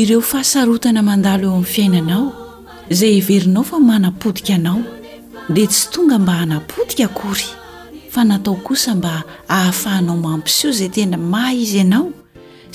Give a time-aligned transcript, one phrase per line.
[0.00, 2.24] ireo fahasarotana mandalo eo amin'ny fiainanao
[2.92, 4.80] izay everinao fa manapodika ianao
[5.54, 7.46] dia tsy tonga mba hanapodika akory
[8.12, 9.14] fa natao kosa mba
[9.48, 12.06] hahafahanao mampiso izay tena maha izy ianao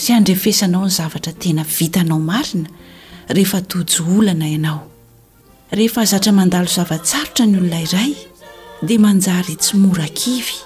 [0.02, 2.70] sy handrefesanao ny zavatra tena vitanao marina
[3.30, 4.82] rehefa tojoolana ianao
[5.72, 8.12] rehefa azatra mandalo zavatsarotra ny olona iray
[8.88, 10.58] dia manjary tsy mora kivy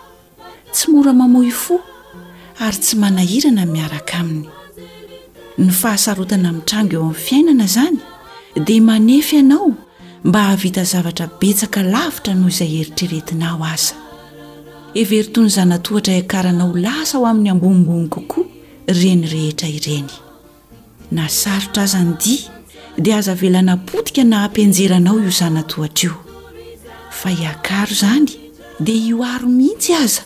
[0.73, 1.75] tsy mora mamohy fo
[2.63, 4.47] ary tsy manahirana miaraka aminy
[5.57, 7.97] ny fahasarotana mitrango eo amin'ny fiainana zany
[8.65, 9.73] dia manefy ianao
[10.23, 13.95] mba hahavita zavatra betsaka lavitra noho izay heritreretinao aza
[14.95, 18.45] every tony zanatohatra iakaranao lasa ho amin'ny ambonimbony kokoa
[18.87, 20.11] reny rehetra ireny
[21.11, 22.49] na sarotra aza an'dia
[22.97, 26.15] dia aza velanapotika na ampenjeranao io zanatohatra io
[27.11, 28.27] fa iakaro zany
[28.79, 30.23] dia io aro mihitsy aza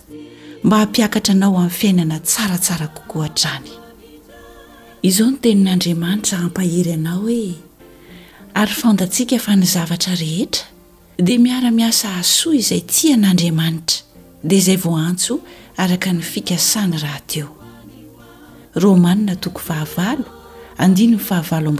[0.64, 3.72] mba hampiakatra anao amin'ny fiainana tsaratsara kokoa hatrany
[5.02, 7.56] izao no tenin'andriamanitra hampahery anao hoe
[8.54, 10.64] ary fandatsika fa ny zavatra rehetra
[11.28, 13.98] dia miara-miasa ahsoa izay tian'andriamanitra
[14.50, 15.40] dia izay vo antso
[15.78, 17.48] araka ny fikasany rahateo
[18.76, 21.78] romanina toko ahaalandnny ahaa m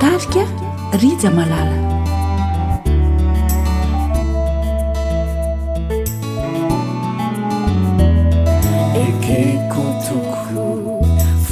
[0.00, 0.44] tarika
[1.02, 1.87] riza malala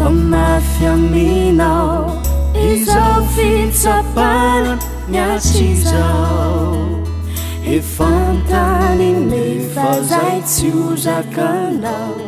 [0.06, 1.98] aminafy aminao
[2.74, 4.72] izao fintsapana
[5.10, 6.64] miats izao
[7.78, 12.18] efantanyy mefazay tsy ozakanao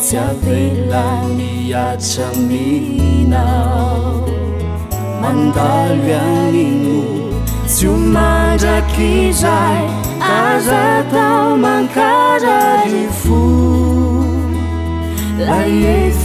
[0.00, 1.04] tsy avela
[1.36, 4.18] miatraminao
[5.22, 6.68] mandalo iani
[7.00, 7.02] o
[7.68, 9.82] tsy o mandraka izay
[10.48, 13.82] azatao mankarayfo
[15.40, 15.68] 来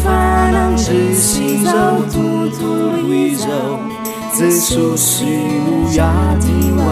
[0.04, 1.72] 发时心土
[3.08, 3.48] 一手
[4.34, 5.26] 最手是
[5.66, 6.86] 不压天忘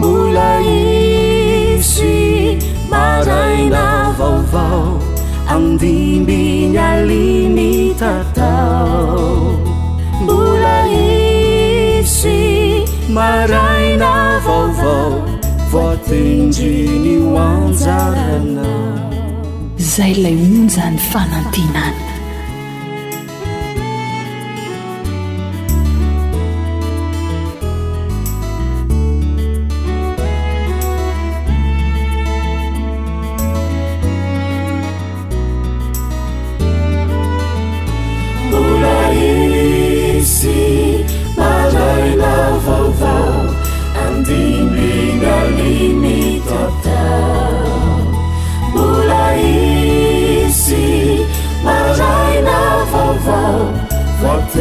[0.00, 0.66] 不来的
[6.26, 7.14] 明的里
[7.46, 8.02] 你他
[8.34, 9.54] 头
[10.26, 10.42] 不马
[16.06, 16.58] 天尽
[17.04, 17.40] 你忘
[17.72, 18.60] 在很了
[19.96, 22.13] zay lay onzany fanantina any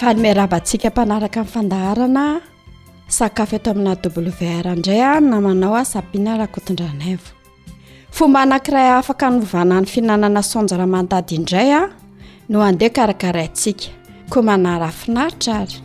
[0.00, 2.40] falymerabantsika mpanaraka in'ny fandaharana
[3.08, 4.32] sakafo eto amina w
[4.64, 7.28] r indray a namanao a sapiana rahakotondranava
[8.10, 11.82] fomba anank'iray afaka novanany fihinanana sanjo ra mantady indray a
[12.48, 13.86] no andeha karakaraintsika
[14.30, 15.78] ko manara finaritra ary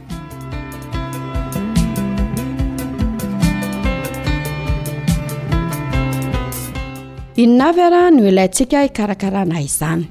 [7.35, 10.07] inonavy araa no ilayntsika ikarakarana izany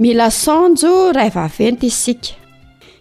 [0.00, 2.32] mila sanjo ray vaventa isika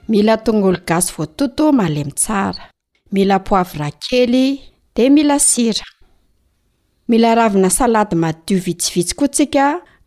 [0.07, 2.66] mila tongolo gaso voatoto malemy tsara
[3.12, 4.60] mila poivra kely
[4.96, 5.86] de mila sira
[7.10, 9.66] mila ravina salady madio vitsivitsy koa tsika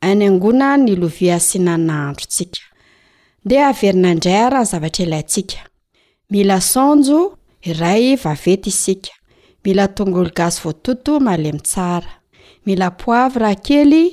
[0.08, 2.62] any angona ny lovi asianan'ahndro tsika
[3.48, 5.58] dea averina indray araha zavatra ilayntsika
[6.32, 7.20] mila sanjo
[7.70, 9.12] iray vaveta isika
[9.64, 12.12] mila tongolo gas voatoto maalemy tsara
[12.66, 14.04] mila poivra kely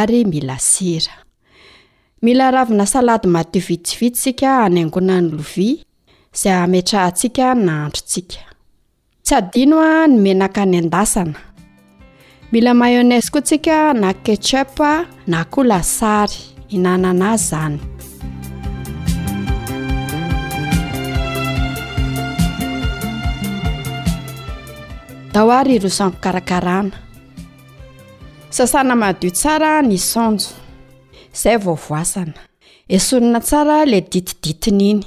[0.00, 1.14] ary mila sira
[2.22, 5.74] mila ravina salady madio vitsividy sika any angonany lovia
[6.34, 8.42] izay ametrahantsika nahandrontsika
[9.24, 11.38] tsy adino a ny menaka any an-dasana
[12.52, 16.38] mila malonase ko tsika na kethupa na kolasary
[16.68, 17.78] inananay zany
[25.32, 26.94] da ho ary rosampy karakarana
[28.50, 30.61] sasana madio tsara ny sanjo
[31.34, 32.40] zay vovoasana
[32.88, 35.04] esonina tsara la ditiditiny iny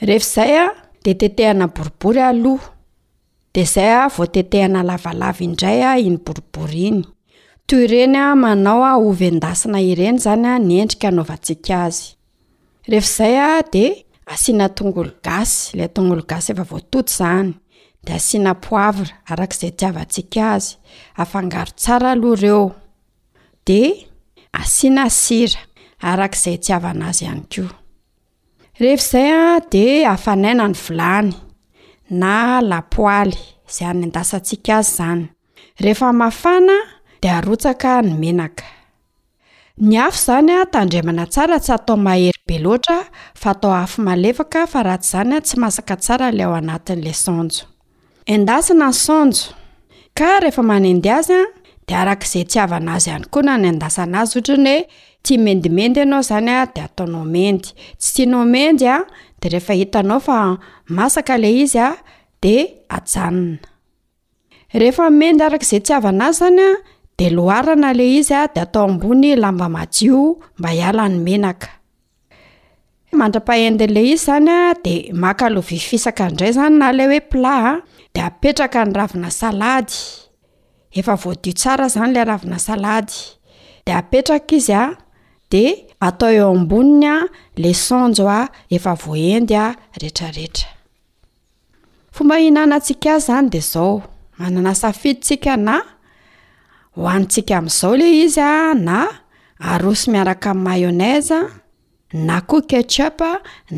[0.00, 0.66] rehefizay a
[1.04, 2.60] de tetehana boribory aloh
[3.52, 7.00] de zay a votetehana lavalava indray a iny boribory iny
[7.66, 12.04] toy reny a manaoa ovyndasina ireny zanya nyendrika naovatsika azy
[12.96, 13.38] eezay
[13.72, 13.84] de
[14.32, 17.52] asina tongolo gasy la tongol gasy vototo zany
[18.04, 20.46] de asina poavra arakzay tiavatsika
[21.16, 22.72] azyanga tsr alo reod
[24.52, 25.58] asiana sira
[26.10, 27.74] arak'izay tsy avana azy ihany koa
[28.80, 31.32] rehefa izay a de afanaina ny volany
[32.20, 32.32] na
[32.70, 33.36] lapoaly
[33.68, 35.22] izay anendasantsiaka azy izany
[35.82, 36.76] rehefa mafana
[37.22, 38.64] dia arotsaka ny menaka
[39.88, 42.98] ny afy izany a tandremana tsara tsy atao mahery be loatra
[43.40, 47.64] fa tao afi malevaka fa rats izanya tsy masaka tsara lay ao anatin'lay sanjo
[48.34, 49.36] endasna ny sanj
[50.18, 50.22] k
[50.60, 51.28] emanendy az
[51.96, 54.80] akzay tsy avan'azy hany koa na ny andasa'azy oatrany oe
[55.24, 57.68] ti mendimendy anao zany a de ataonao mendy
[58.00, 59.06] tsy ianao menydeiao
[59.42, 59.56] ae
[61.62, 61.80] izy
[62.40, 62.68] d
[65.90, 66.48] zazza
[67.98, 71.46] ideataoaboyambaaio mbaaanye
[73.22, 77.80] anapaendle izy zanya de makalovifisaka ndray zany na lay oe pla
[78.14, 80.27] de apetraka nyravina salady
[80.92, 83.12] eoadio tsara zany la aravina salady
[83.86, 84.82] de aetraka izy a
[85.52, 85.62] de
[86.00, 89.62] atao eo amboniny a le sanjo a efa voendya
[89.96, 93.90] eraeerabihinana ntsika azy zany de zao
[94.38, 95.76] manana safidy tsika na
[97.00, 98.98] hoanytsika ami'izao ley izy a na
[99.70, 101.38] arosy miaraka in'ny mayonaiza
[102.26, 103.18] na ko kuethup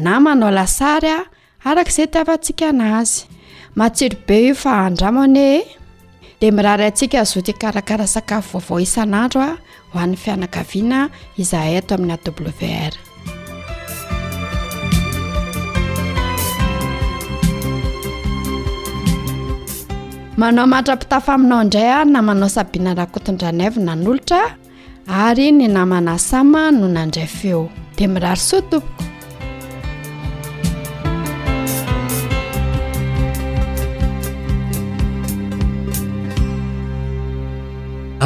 [0.05, 1.21] na manao lasary a
[1.69, 3.17] arak'izay tiafantsika naazy
[3.79, 5.61] matsiro be io fa andramonee
[6.41, 9.53] de mirary antsika zoty karakara sakafo vaovao isan'andro a
[9.93, 10.99] hoany fianakaviana
[11.43, 12.93] izahay ato amin'ny awr
[20.41, 24.43] manao matrapitafa aminao indray a na manao sabiana raha kotondranavo na n'olotra
[25.23, 27.69] ary ny namana sama no nandray feo
[27.99, 29.10] dia mirary soa topoko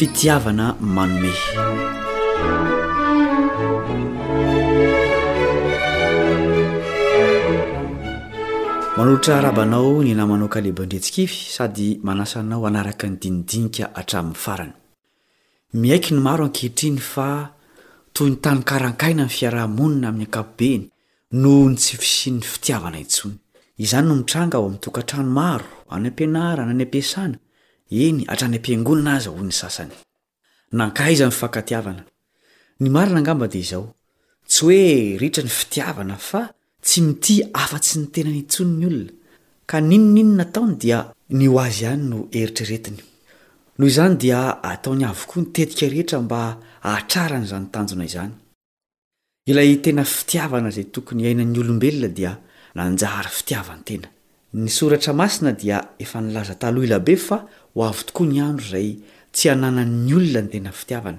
[0.00, 1.30] fitiavana manome
[8.96, 14.72] manolatra rabanao ny namanao kalebandretsikify sady manasanao anaraka ny dinidinika hatramin'ny farany
[15.74, 17.52] miaiky ny maro ankehitriny fa
[18.12, 20.82] toy ny tany karankaina ny fiaraha-monina amin'ny ankapobeny
[21.42, 23.36] noh nitsifisinny fitiavana intsony
[23.84, 27.36] izany no mitranga ao ami'tokantrano maro any ampianara nany ampiasana
[27.90, 28.38] aa
[33.46, 33.86] d izao
[34.48, 36.50] tsy hoe rihetra ny fitiavana fa
[36.82, 39.12] tsy mity afatsy ny tena nitsony ny olona
[39.70, 40.98] ka ninoninona taony dia
[41.38, 43.00] no azy any no eritrretiny
[43.78, 46.40] noho izany dia ataony avokoa nitetika rehetra mba
[46.82, 48.32] atrarany zanytanjona izany
[49.50, 52.32] ilay tena fitiavana zay tokony aina'ny olombelona dia
[52.74, 54.08] nanjary fitiavanytena
[54.58, 58.96] ny soratra masina dia efa nilaza taloilabe fa hoavy tokoa ny andro izay
[59.32, 61.18] tsy hananan'ny olona nytena fitiavana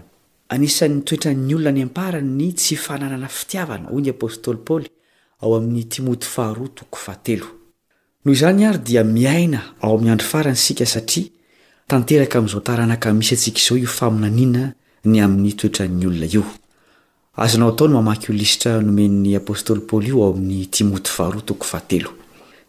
[0.53, 4.88] anisan'ny toetran'ny olona nyamparan ny tsy fananana fitiavana oy ny apôstoly poly
[5.41, 6.08] ao am' moty ha
[6.51, 7.51] noho
[8.36, 11.29] izany ary dia miaina ao amin'ny andro farany sika satria
[11.88, 14.63] tanteraka amiizao taranaka misy atsika izao io faminaniana
[15.08, 16.27] ny amin'nytoetran'ny olona
[18.27, 22.21] o liir noy apstlyoyo'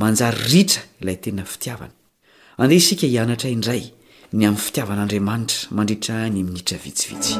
[0.00, 1.94] manjary ritra ilay tena fitiavana
[2.60, 3.82] andeha isika hianatra indray
[4.38, 7.34] ny amin'ny fitiavan'andriamanitra mandritra ny minitra vitsivitsy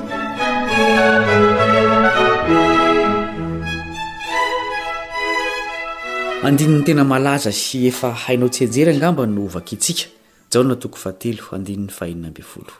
[6.47, 10.07] andininy tena malaza sy efa hainao tsy enjery angamba no ovaka itsika
[10.53, 12.75] jaona toko fahatelo andin'ny fahina amby folo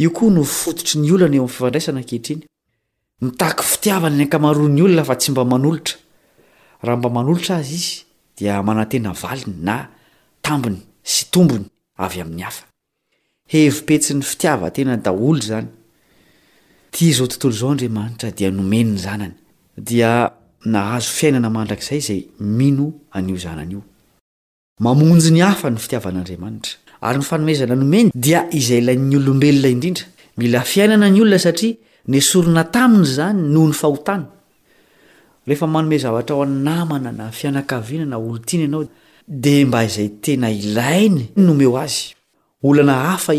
[0.00, 2.42] io koa no fototry ny olana eo amn'ny fifandraisana kehitriny
[3.24, 5.96] mitahaky fitiavana ny ankamaroa ny olona fa tsy mba manolotra
[6.84, 7.94] raha mba manolotra azy izy
[8.38, 9.76] dia mana-tena valiny na
[10.46, 10.78] tambiny
[11.12, 11.66] sy tombony
[12.04, 12.64] avy amin'ny hafa
[13.52, 15.68] hevipetsy ny fitiava tena daolo zany
[16.92, 19.28] t zao tntolozaoadramanitra dia nomenny znany
[19.88, 22.20] dianahazo fiainana mandrakzay zay
[22.68, 23.82] ino
[24.84, 30.04] mamonjny hafa ny fitiavan'andriamanitra ary nyfanomezana nomeny dia izay lai'nyolombelona inrindra
[30.38, 31.74] mila fiainana ny olona satria
[32.08, 33.68] nesorina tainy zany noho
[35.82, 38.38] ny h o nannoao
[39.28, 41.88] mb izay ena iaiynoeo aya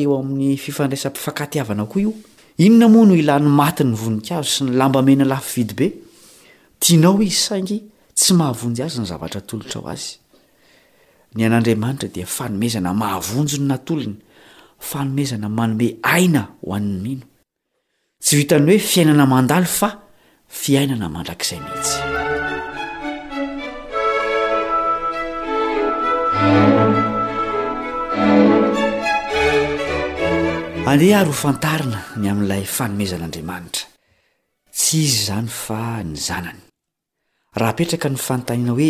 [0.03, 7.81] eo amin'ny fifndraisa-inaaioinonamoa no ilanymatyny voninkazo sy ny labamena lafvidbeianao izy saingy
[8.15, 9.97] tsy mahavonjy azy nyzavatraao ay
[11.35, 14.15] ny an'andriamanitra dia fanomezana mahavonjony natolony
[14.79, 17.25] fanomezana manome aina ho an'ny mino
[18.21, 19.89] tsy vitany hoe fiainana mandalo fa
[20.61, 21.99] fiainana mandrakizay mihitsy
[30.91, 33.85] andeha ary hofantarina ny amin'ilay fanomezan'andriamanitra
[34.79, 36.59] tsy izy izany fa ny zanany
[37.59, 38.89] raha petraka ny fanotanina hoe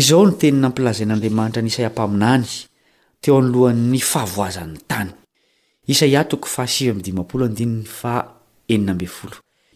[0.00, 2.44] izao ny teninampilazain'andriamanitra ny isaia mpaminany
[3.22, 5.10] teo anylohan''ny fahavoazan'ny tany
[5.92, 6.36] isaiato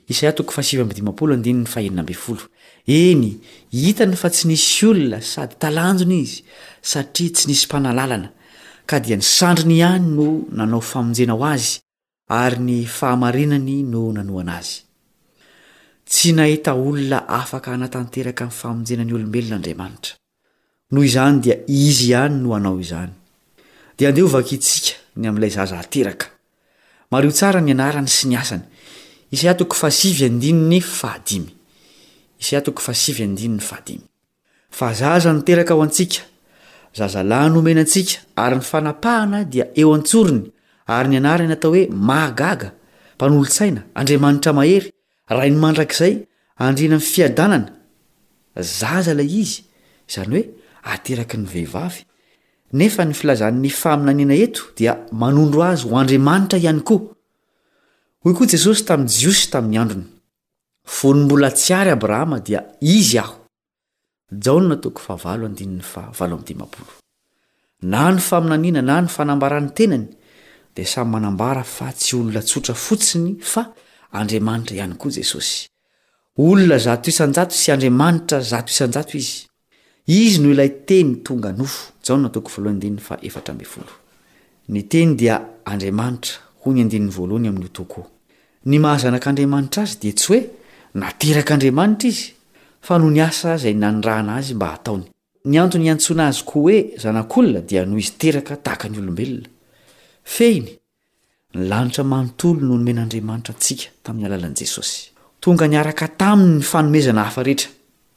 [0.09, 2.45] sisaia0
[2.87, 3.29] eny
[3.75, 6.39] hitany fa tsy nisy olona sady talanjony izy
[6.83, 8.29] satria tsy nisy mpanalalana
[8.89, 11.71] ka dia nisandriny ihany no nanao famonjena ho azy
[12.43, 14.77] ary ny fahamarinany no nanoana azy
[16.09, 20.15] tsy nahita olona afaka anatanteraka amin'ny famonjena ny olombelona andriamanitra
[20.91, 23.11] noho izany dia izy ihany no anao izany
[23.97, 26.27] d eosika ny la zazaeneka
[35.75, 36.21] oika
[36.97, 40.43] zzanomena asika ary ny fanapahana dia eo antsoriny
[40.87, 42.73] ary ny anarany natao hoe maagaga
[43.17, 44.91] mpanolotsaina andriamanitra ahery
[45.29, 46.15] raha inymandrakizay
[46.65, 47.69] andrina ny fiadanana
[48.79, 49.63] zazalay izy
[50.13, 50.45] zany hoe
[50.93, 52.01] ateraky ny vehivavy
[52.79, 57.03] nefa ny filazan'ny faminanina eto dia manondro azy ho andriamanitra ihany koa
[58.27, 60.07] oy koa jesosy tamn'y jiosy tamin'ny androny
[60.99, 62.61] fony mbola tsiary abrahama dia
[62.99, 63.35] izy aho
[67.91, 70.07] na ny faminaniana na ny fanambarany tenany
[70.75, 73.63] di samy manambara fa tsy olonatsotra fotsiny fa
[74.13, 75.69] andriamanitra ihany koa jesosy
[76.37, 79.47] olona zato isanjato sy andriamanitra zato isanjato izy
[80.07, 81.23] izy no ilay teny
[88.65, 90.41] ongay mahazanak'andriamanitra azy d tsy oe
[90.99, 92.33] naterakaandriamanitra izy
[92.83, 95.03] fa no nyasa zay nanrana azy mba ataoy
[95.47, 100.78] nyyatsona azyko oe zna'olona dia noo izy teka tahakny olobelonae
[101.55, 107.71] nylanitra manontolo no nomen'andriamanitra antsika tamin'ny alalan' jesosy tonga niaraka taminy ny fanomezana hafa rehetra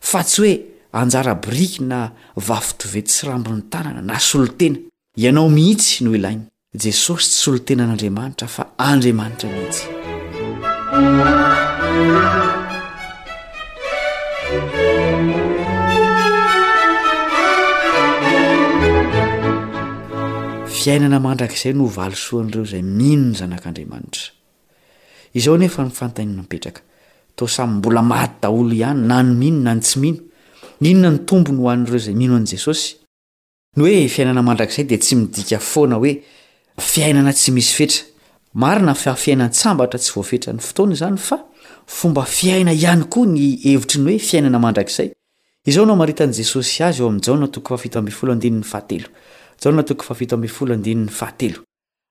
[0.00, 0.54] fa tsy hoe
[0.92, 4.78] anjarabriky na vafotovety sirambon'ny tanana na solotena
[5.16, 9.86] ianao mihitsy nolainy jesosy tsy olotena n'andriamanitra fa andriamanitra mihitsy
[20.84, 22.64] fiainna mandrakzay nosoneo
[25.40, 30.18] ayminonyefnyntinaeoaymbola aydaolo iany nany minona nytsy mino
[30.90, 32.80] inona ny tombony hoan'reo zay ino an'esos
[33.78, 36.12] noefiinna marakzay di tsy midia foana oe
[36.98, 43.04] iainana tsy misy fetrana iainantsambatra tsy voafetra nyfotoanazanyiya ny
[43.72, 45.08] evitr ny hoe fiainana madrakzay
[45.70, 49.08] izao nao maritan' jesosy azy eo amn'jao no toko fafito folo andinyny fahatelo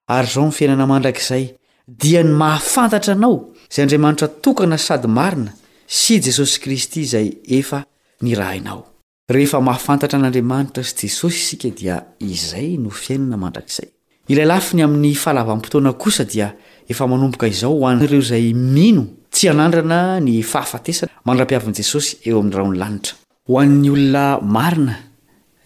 [0.06, 1.46] ar izao ny fiainana mandrakizay
[1.88, 3.36] dia ny mahafantatra anao
[3.72, 5.52] zay andriamanitra tokana sady marina
[5.88, 7.80] sy jesosy kristy izay efa
[8.24, 8.82] nirahinao
[9.36, 13.88] rehefa mahafantatra an'andriamanitra sy jesosy isika dia izay no fiainana mandrakizay
[14.28, 16.50] ilay lafiny aminy fahalava ampotoana kosa dia
[16.92, 22.54] efa manomboka izao ho annireo izay mino tsy hanandrana ny fahafatesana mandrapiavini jesosy eo amin
[22.58, 24.96] raonlanitrahonyolonamarina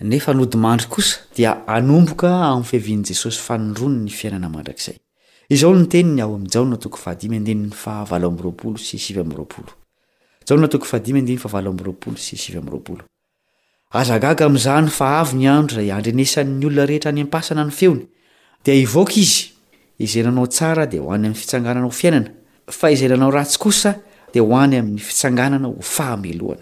[0.02, 4.98] nefa nodimandry kosa dia anomboka amin'ny fiavian'i jesosy fanodrony ny fiainana mandrakzay
[5.50, 6.40] izao ny tenyny ao
[13.90, 18.02] azagaga m'iza ny fa avy ny andro zay andrenesan''ny olona rehetra ny ampasana ny feony
[18.66, 19.48] dia ivoka izy
[20.00, 22.30] izay nanao tsara di hoany amin'ny fitsanganana ho fiainana
[22.70, 23.96] fa izay nanao ratsy kosa
[24.34, 26.62] dia ho any amin'ny fitsanganana ho fahameloana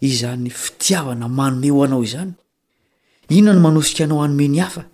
[0.00, 2.32] i zany fitiavana manomeho anao izany
[3.28, 4.84] inona no manosika anao anome ny hafa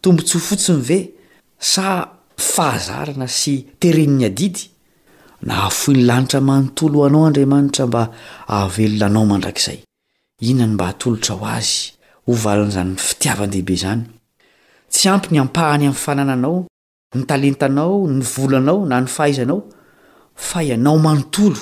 [0.00, 0.98] tombontsy ho fotsiny ve
[1.58, 1.86] sa
[2.38, 4.62] fahazarana sy terenin'ny adidy
[5.46, 8.02] na hafoy ny lanitra manontolo ho anao andriamanitra mba
[8.46, 9.78] ahavelona anao mandrakizay
[10.40, 11.74] inona ny mba ahatolotra ho azy
[12.26, 14.02] ho valan' zanyny fitiavany dehibe zany
[14.90, 16.56] tsy ampi ny ampahany amin'ny fanana anao
[17.14, 19.60] ny talentanao ny volanao na ny fahaizanao
[20.36, 21.60] fa ianao manontolo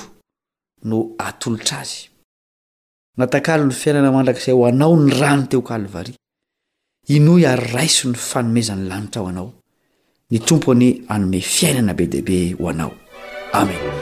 [0.83, 2.12] no atolotra azy
[3.17, 6.13] natankaly ny fiainana mandrakaizay ho anao ny rano teokalivary
[7.15, 9.49] inoy ary raiso ny fanomezan'ny lanitra ho anao
[10.31, 12.93] ny tompony anome fiainana be dehbe ho anao
[13.59, 13.97] amenadt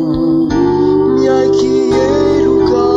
[1.15, 2.87] miakieroka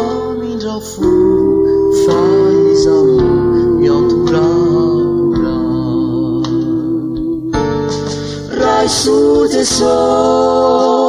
[0.00, 1.10] amindra fo
[2.04, 3.02] faizao
[3.80, 5.56] miantoraora
[8.62, 11.03] raisojeso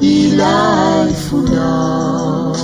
[0.00, 2.54] ilai fonao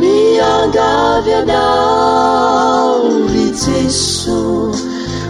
[0.00, 0.16] mi
[0.52, 3.02] angavy anao
[3.34, 4.70] liteso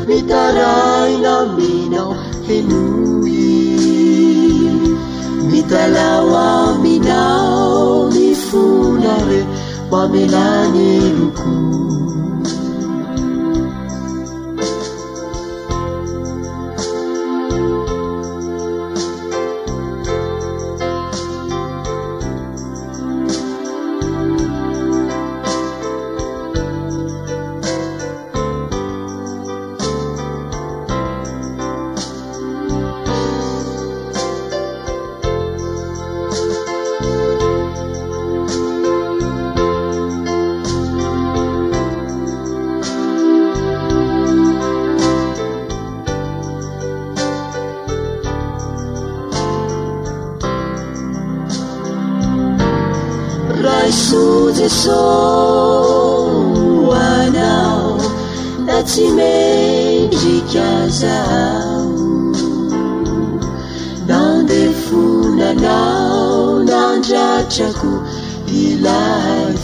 [0.06, 2.12] mi tarai la minao
[2.46, 3.46] henoi
[5.50, 6.50] mi tanao a
[6.84, 9.40] minao mi fonale
[9.90, 11.99] قبلا منكم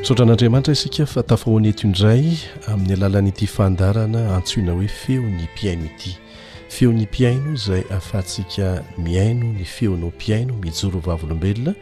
[0.03, 2.33] saotra n'andriamanitra isika fa tafahoany eto indray
[2.73, 6.17] amin'ny alalanyity fandarana antsoina hoe feo ny mpiaino ity
[6.69, 11.73] feony mpiaino izay ahafahntsika miaino ny feonao mpiaino mijorovavolombelona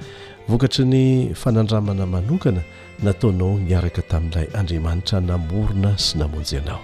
[0.47, 2.62] vokatry ny fanandramana manokana
[3.03, 6.82] nataonao niaraka tamin'ilay andriamanitra namorona sy namonjy anao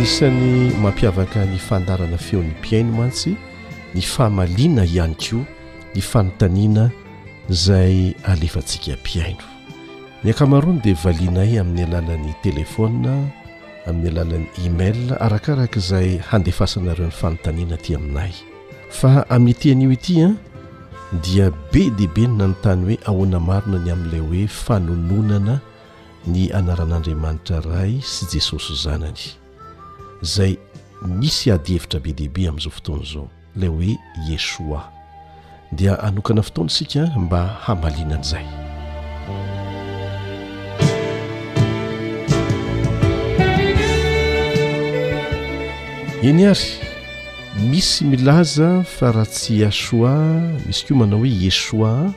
[0.00, 3.36] isany mampiavaka ny fandarana feony mpiaino mantsy
[3.94, 5.42] ny faamaliana ihany koa
[5.94, 6.90] ny fanontaniana
[7.50, 9.44] zay alefantsika mpiaino
[10.24, 13.28] miankamarony dia valianay amin'ny alalan'ny telefona
[13.86, 18.32] amin'ny alalan'ny email arakaraka izay handefasanareo ny fanontaniana ty aminay
[18.88, 20.32] fa amin'nytean'io itya ah,
[21.20, 25.60] dia be diaibe nona ny tany hoe ahoana marina ny amin'ilay hoe fanononana
[26.26, 29.36] ny anaran'andriamanitra ray sy jesosy hozanany
[30.22, 30.56] zay
[31.06, 33.96] misy ady hevitra be dehibe amin'izao fotona izao lay hoe
[34.28, 34.92] yesoa
[35.72, 38.44] dia anokana fotoany isika mba hamalinan'izay
[46.22, 46.70] eny ary
[47.70, 52.12] misy milaza fa raha tsy asoa isy koa manao hoe yesoa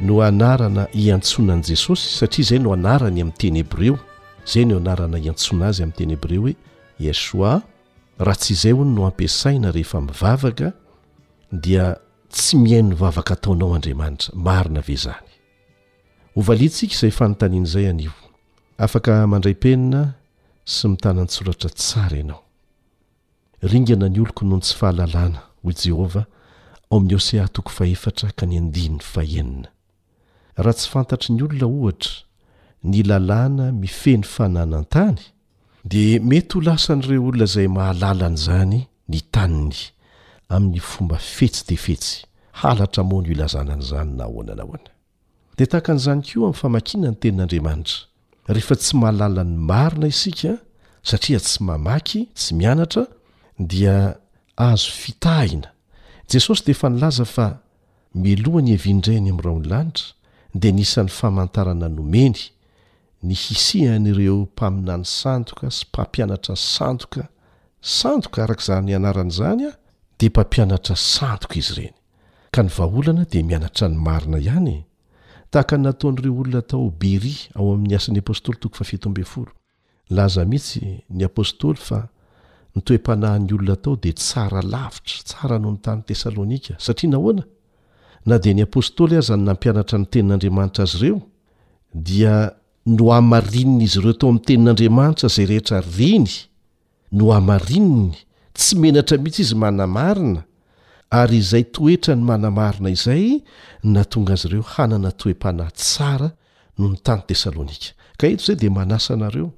[0.00, 3.98] no anarana hiantsonany jesosy satria izay no anarany amin'ny teny breo
[4.52, 6.54] zay no anarana hiantsoana azy amin'ny tenyhébreo hoe
[7.08, 7.62] esoa
[8.18, 10.72] raha tsy izay hony no ampiasaina rehefa mivavaka
[11.62, 11.96] dia
[12.28, 15.30] tsy mihain ny vavaka ataonao andriamanitra marina ave izany
[16.34, 18.12] ho valiantsika izay fanontanian'izay anio
[18.78, 20.02] afaka mandray -penina
[20.64, 22.42] sy mitananysoratra tsara ianao
[23.62, 26.26] ringana ny oloko noho ny tsy fahalalàna ho i jehovah
[26.90, 29.68] ao amin'ny hoseah toko fahefatra ka ny andinn'ny faenina
[30.56, 32.12] raha tsy fantatry ny olona ohatra
[32.84, 35.31] ny lalàna mifeny fananan-tany
[35.84, 38.78] dia mety ho lasan'ireo olona izay mahalalany izany
[39.10, 39.76] ny taniny
[40.54, 42.16] amin'ny fomba fetsy defetsy
[42.60, 44.90] halatra moa no ilazanan' izany na ahoanana hoana
[45.56, 47.98] dia tahakan'izany koa amin'ny famakina ny tenin'andriamanitra
[48.54, 50.50] rehefa tsy mahalala ny marina isika
[51.08, 53.02] satria tsy mamaky tsy mianatra
[53.70, 53.96] dia
[54.56, 55.68] azo fitahina
[56.30, 57.46] jesosy dia efa nilaza fa
[58.24, 60.06] miloha ny hevindrainy amin'ra ony lanitra
[60.60, 62.38] dia nisan'ny famantarana nomeny
[63.22, 67.28] ny hisihan'ireo mpaminany sandoka sy mpampianatra sandoka
[67.80, 69.72] sandoka arak'izay yanaran'izany a
[70.20, 71.94] de mpampianatra sandoka izy ireny
[72.54, 74.78] ka ny vaholana di mianatra ny marina ihany
[75.50, 79.52] tahaka nataon'ireo olona tao bery ao amin'ny asan'ny apôstoly toko fafto b folo
[80.10, 80.80] laza mihitsy
[81.16, 82.00] ny apôstôly fa
[82.74, 87.44] nitoe-panahiny olona tao di tsara lavitra tsara noho ny tany tesalônika satria nahoana
[88.26, 91.20] na di ny apôstôly aza ny nampianatra ny tenin'andriamanitra azy ireo
[91.94, 92.34] dia
[92.84, 96.26] no amarininy izy ireo to ami'ny tenin'andriamanitra zay rehetra riny
[97.18, 98.10] no amarinny
[98.56, 100.40] tsy menatra mihitsy izy manamarina
[101.20, 103.24] ary izay toetra ny manamarina izay
[103.92, 106.28] na tonga azy ireo hanana toe-pana tsara
[106.78, 109.48] noho ny tany tesalônika ka eto zay de manasa anareo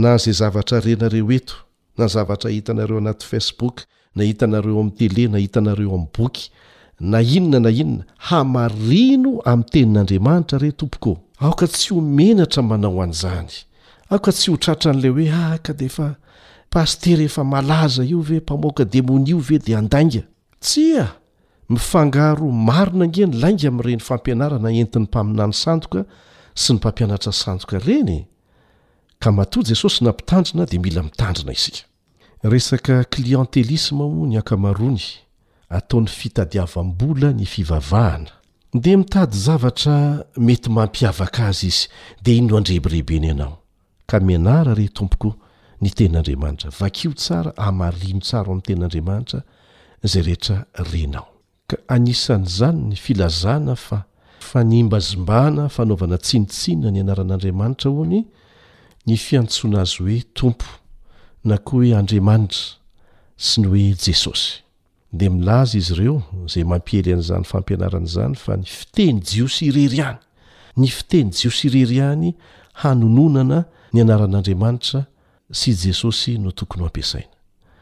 [0.00, 1.54] na zay zavatra renareo eto
[2.00, 3.76] na zavatra hitanareo anaty facebook
[4.16, 6.44] na hitanareo am'y tele na hitanareo ami' boky
[7.10, 13.50] na inona na inona hamarino am'ny tenin'andriamanitra retomoko aoka tsy ho menatra manao an'izany
[14.10, 16.08] aka tsy hotratran'lay hoe aka ah, defa
[16.70, 20.22] pasteraefa alaza io vempamkademni ve di adina
[20.60, 21.12] tsya
[21.68, 26.00] mifangaro marona ngeny lainga amn'ireny fampianarana entin'ny mpaminany sandoka
[26.54, 28.26] sy ny mpampianatra sandoka reny
[29.20, 32.54] at jesosy na mpitandina de mila mitandina iienteo
[35.70, 38.32] y atao'y fitadaabnyfvahana
[38.72, 41.88] nde mitady zavatra mety mampiavaka azy izy
[42.22, 43.56] dea iny no andreberehibeny ianao
[44.06, 45.34] ka mianara re tompoko
[45.80, 49.40] ny ten'andriamanitra vakio tsara amarino tsara amin'n ten'andriamanitra
[50.04, 50.56] izay rehetra
[50.92, 51.28] renao
[51.68, 53.98] ka anisan' izany ny filazana fa
[54.50, 58.20] fanimbazombana fanaovana tsinitsinna ny anaran'andriamanitra hoany
[59.06, 60.68] ny fiantsoana azy hoe tompo
[61.48, 62.62] na koa hoe andriamanitra
[63.46, 64.67] sy ny hoe jesosy
[65.12, 70.18] di milaza izy ireo zay mampiely an'izany fampianaran'izany fa ny fiteny jiosy irery any
[70.76, 72.34] ny fiteny jiosy irery any
[72.82, 75.06] hanononana ny anaran'andriamanitra
[75.50, 77.32] sy jesosy no tokony h ampiasaina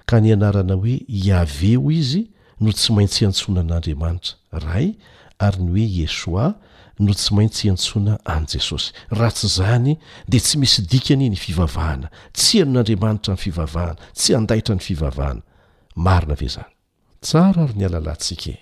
[0.07, 4.95] ka ny anarana hoe iaveo izy no tsy maintsy hantsona n'andriamanitra ray
[5.39, 6.53] ary ny hoe esoa
[6.99, 12.63] no tsy maintsy hantsoana an' jesosy ratsy zany de tsy misy dikany ny fivavahana tsy
[12.63, 15.43] hanon'andriamanitra ny fivavahana tsy andaitra ny fivavahana
[15.97, 16.76] marina ve zany
[17.27, 18.61] tsara ary ny alalahntsika e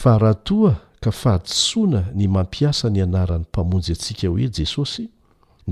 [0.00, 5.04] fa raha toa ka fahadisoana ny mampiasa ny anaran'ny mpamonjy antsika hoe jesosy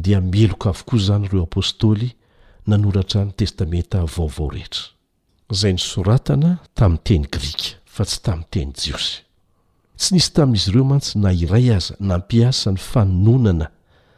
[0.05, 2.09] dia mieloka avokoa izany ireo apôstôly
[2.67, 4.83] nanoratra ny testamenta vaovao rehetra
[5.61, 9.15] zay ny soratana tamin'ny teny grika fa tsy tamin'ny teny jiosy
[9.99, 13.69] tsy nisy tamin'izy ireo mantsy na iray aza nampiasa ny fanononana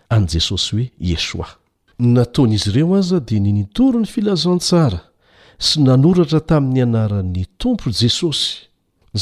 [0.08, 1.48] an' jesosy hoe esoa
[1.98, 5.11] nataonaizy ireo aza dia nynitory ny filazantsara
[5.64, 8.66] sy nanoratra tamin'ny anaran'ny tompo jesosy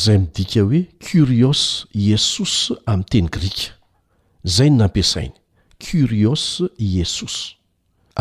[0.03, 1.61] zay midika hoe curios
[2.09, 2.55] yesos
[2.92, 3.66] amin'nyteny grika
[4.55, 5.35] zay ny nampiasainy
[5.87, 6.44] curios
[6.79, 7.35] yesos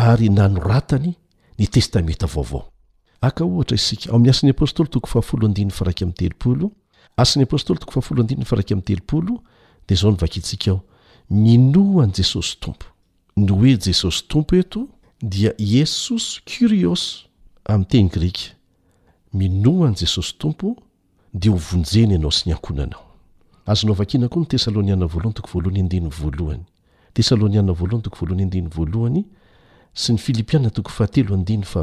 [0.08, 1.12] ary nanoratany
[1.58, 2.62] ny testamenta vaovao
[3.28, 6.66] aka ohatra isika o amin'ny asin'ny apôstoly toko fahafolo andininy faraika aminy telopolo
[7.22, 9.32] asan'ny apostoly toko fafolo andinany faraika amy telopolo
[9.88, 10.80] dia zao novakiitsika aho
[11.44, 12.84] minohany jesosy tompo
[13.36, 14.80] no hoe jesosy tompo eto
[15.34, 17.29] dia yesos curios
[17.66, 18.54] amin'nyteny grika
[19.32, 20.76] minohan' jesosy tompo
[21.34, 23.04] dia ho vonjeny anao sy ny ankonanao
[23.66, 26.64] azonao vakina koa ny tesalôniana vhtoo hnydny vaohny
[27.12, 28.54] tesaloniaa ht
[29.14, 29.24] hy
[29.94, 31.82] sy ny filipiaiipiaa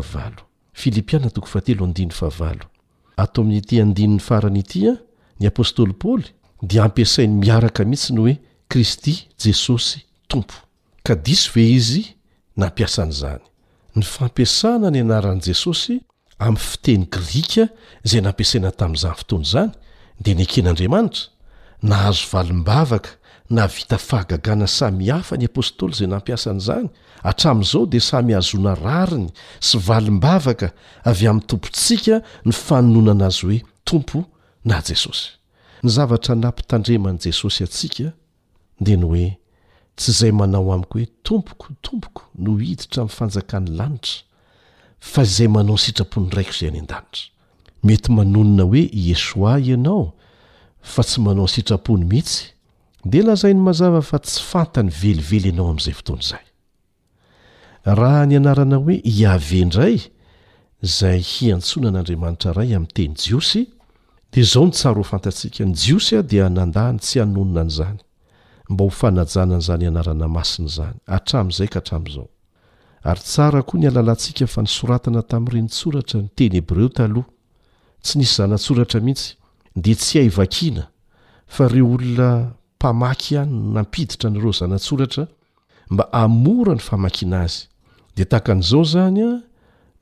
[3.18, 4.92] ato amin'nyity andinin'ny farany itya
[5.40, 6.30] ny apôstôly paoly
[6.62, 8.36] dia ampiasainy miaraka mitsy ny hoe
[8.70, 10.54] kristy jesosy tompo
[11.04, 12.04] ka disy ve izy
[12.58, 13.42] nampiasa an'izany
[13.98, 15.96] ny fampiasana ny anaran'i jesosy
[16.46, 17.64] amin'ny fiteny grika
[18.06, 19.72] izay nampiasaina tamin'izany fotony izany
[20.26, 21.30] dia neken'andriamanitra
[21.90, 23.12] nahazo valim-bavaka
[23.56, 26.88] na vita fahagagana samihafa ny apôstôly izay nampiasan'izany
[27.28, 29.28] hatramin'izao dia samyhazoana rariny
[29.68, 30.68] sy valim-bavaka
[31.12, 32.16] avy amin'ny tompontsika
[32.48, 34.18] ny fanononana azy hoe tompo
[34.70, 35.28] na jesosy
[35.84, 38.08] ny zavatra nampitandreman' jesosy atsika
[38.86, 39.28] dia ny hoe
[39.98, 44.22] tsy izay manao amiko hoe tompoko tompoko no hiditra amin'ny fanjakan'ny lanitra
[45.12, 47.24] fa izay manao sitrapony raiky izay any an-danitra
[47.88, 48.84] mety manonina hoe
[49.14, 50.06] esoa ianao
[50.94, 52.46] fa tsy manao sitrapony mihitsy
[53.12, 56.44] dia lazainy mazava fa tsy fantany velively ianao amin'izay fotoany izay
[58.00, 59.98] raha ny anarana hoe hiavyndray
[60.98, 63.62] zay hiantsona an'andriamanitra ray amin'ny teny jiosy
[64.32, 68.00] dia zao ny tsaro ho fantatsika ny jiosy a dia nandaany tsy hanonona an'izany
[68.70, 72.28] mba ho fanajanan' izany anarana masiny izany atramn'izay ka hatramn'izao
[73.10, 77.30] ary tsara koa ny alalantsika fa nisoratana tamin'irenytsoratra ny teny eb reo taloha
[78.04, 79.36] tsy nisy zanatsoratra mihitsy
[79.84, 80.84] dia tsy haivakina
[81.56, 82.30] fa reo olona
[82.78, 85.24] mpamaky any nampiditra n'ireo zanatsoratra
[85.94, 87.64] mba amora ny famakina azy
[88.16, 89.30] dia tahakan'izao zany a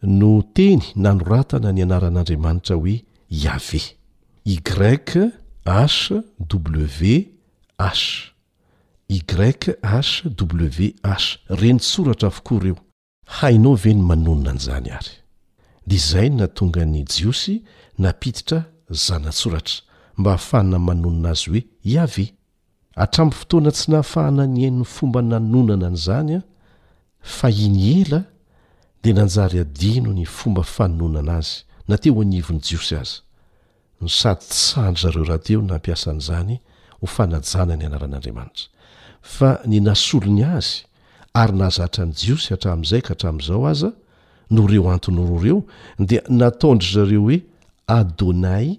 [0.02, 2.96] no teny nanoratana ny anaran'andriamanitra hoe
[3.30, 3.82] iave
[4.46, 5.08] i grek
[5.66, 7.14] w
[9.10, 10.96] i grek w
[11.50, 12.76] renytsoratra voko ireo
[13.26, 15.10] hainao ve ny manonona nyzany ary
[15.88, 17.62] dizain na tonga ny jiosy
[18.00, 19.76] napititra zanatsoratra
[20.18, 22.26] mba hahafaana manonina azy hoe iave
[23.04, 26.42] atram'ny fotoana tsy nahafahanany hainony fomba nanonana ny izany a
[27.22, 28.20] fa iny ela
[29.02, 33.18] dia nanjary adino ny fomba faononana azy na teo anivony jiosy azy
[34.02, 36.56] ny sady tsandry zareo rahateo nampiasa n'izany
[37.02, 38.68] ho fanajana ny anaran'andriamanitra
[39.26, 40.86] fa ny nasolo ny azy
[41.36, 43.90] ary nazatra ny jiosy hatramin'izay ka hatramin'izao aza
[44.54, 45.60] no reo antony roa ireo
[46.10, 47.38] dia nataondry zareo hoe
[47.98, 48.70] adonai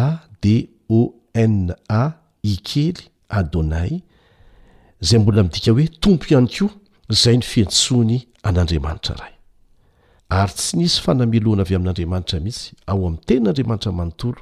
[0.00, 0.68] a d
[1.00, 2.02] ona
[2.42, 2.98] i kely
[3.38, 3.94] adonai
[5.06, 6.72] zay mbola midika hoe tompo ihany koa
[7.22, 8.16] zay ny fihentsoiny
[8.48, 9.34] an'andriamanitra ray
[10.40, 14.40] ary tsy nisy fanameloana avy amin'n'andriamanitra mihitsy ao amin'ny tenyn'andriamanitra manontolo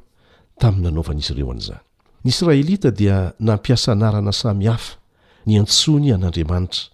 [0.61, 1.82] tamin'ny nanaovan'izy ireo an'izany
[2.27, 4.97] ny israelita dia nampiasa narana samy hafa
[5.47, 6.87] ny antsony an'andriamanitra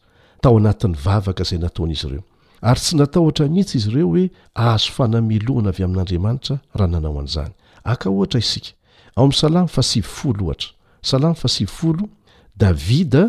[0.43, 2.23] tao anatin'ny vavaka izay nataonaizy ireo
[2.71, 4.25] ary tsy nataohtra mihitsy izy ireo hoe
[4.61, 7.53] ahazo fanameloana avy amin'andriamanitra raha nanao an'izany
[7.93, 8.71] aka ohatra isika
[9.17, 10.69] ao amin'ny salam fasivifolo ohatra
[11.11, 12.05] salam fa sivyfolo
[12.63, 13.25] davida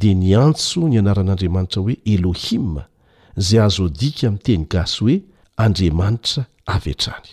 [0.00, 2.82] dia ny antso ny anaran'andriamanitra hoe elohima
[3.40, 5.16] izay azo adika mi'teny gasy hoe
[5.64, 6.42] andriamanitra
[6.74, 7.30] avetrany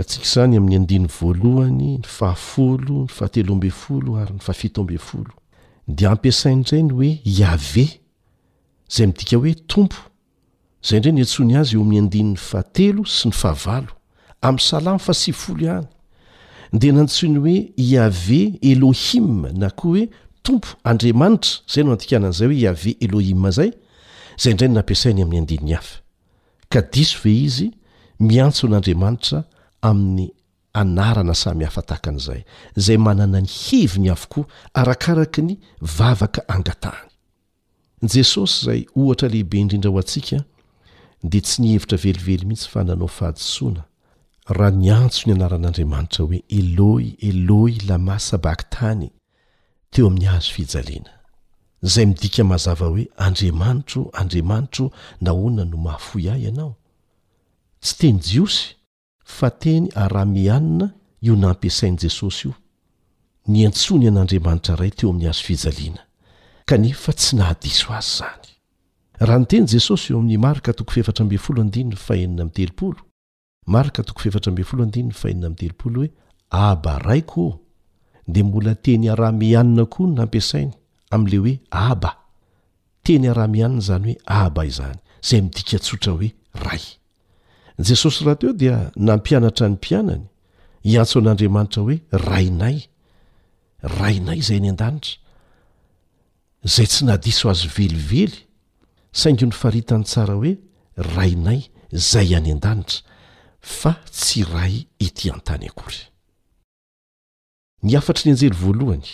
[0.00, 5.32] atsikazany amin'ny andiny voalohany ny fahafolo ny fahateloambe folo ary ny fahafito ambe folo
[5.88, 7.84] de ampiasaindray ny hoe iave
[8.96, 10.02] zay midika hoe tompo
[10.82, 13.92] zay ndray antsony azy eo amin'ny andin'ny fahatelo sy ny fahavalo
[14.42, 15.86] amin'y salamy fa sy folo ihany
[16.72, 20.08] de nantsony hoe iave elohima na koa hoe
[20.42, 23.58] tompo andriamanitra zay no atia'zay ho eyaaiso
[27.30, 27.62] e iz
[28.20, 29.44] miantson'andriamanitra
[29.82, 30.28] amin'ny
[30.74, 32.42] anarana samy hafatahakan'izay
[32.78, 37.10] izay manana ny hivyny avokoa arakaraka ny vavaka angatahany
[38.02, 40.38] jesosy izay ohatra lehibe indrindra ho antsika
[41.22, 43.82] dia tsy nihevitra velively mihitsy fa nanao fahadosoana
[44.58, 49.10] raha ny antso ny anaran'andriamanitra hoe elohi elohi lamasa baktany
[49.90, 51.12] teo amin'ny azo fijalena
[51.82, 56.74] izay midika mazava hoe andriamanitro andriamanitro nahoana no mahafo ahy ianao
[57.80, 58.77] tsy teny jiosy
[59.36, 60.86] fa teny araamianina
[61.26, 62.54] io nampiasain' jesosy io
[63.52, 66.02] ny antsony an'andriamanitra ray teo amin'ny azo fijaliana
[66.68, 68.46] kanefa tsy nahadiso azy zany
[69.26, 71.22] raha ny teny jesosy io amin'ny marka to fermto
[73.74, 76.08] marka to fetrdnnteolo hoe
[76.50, 77.44] aba ray ko
[78.34, 80.72] de mbola teny ara-mianina koa ny nampiasainy
[81.14, 82.10] amn'le hoe aba
[83.04, 84.98] teny araha-mihanina zany hoe aba izany
[85.28, 86.30] zay midika tsotra hoe
[86.64, 86.82] ray
[87.78, 90.24] jesosy raha teo dia nampianatra ny mpianany
[90.82, 92.78] hiantso an'andriamanitra hoe rainay
[93.82, 95.16] rainay izay any an-danitra
[96.64, 98.46] zay tsy nadiso azy velively
[99.12, 100.52] saingy ny faritany tsara hoe
[100.96, 101.60] rainay
[101.92, 103.02] izay any an-danitra
[103.60, 106.02] fa tsy ray itỳan-tany akory
[107.82, 109.06] ny afatry ny anjely voalohany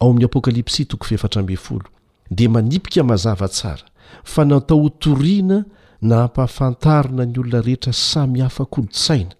[0.00, 1.86] ao amin'ny apokalipsy toko fiefatra ambyy folo
[2.30, 3.86] dia manipika mazava tsara
[4.24, 5.64] fa natao hotoriana
[6.02, 9.34] na ampahafantarina ny olona rehetra samy hafakolotsaina